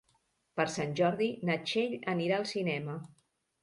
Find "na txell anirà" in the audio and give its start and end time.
1.51-2.43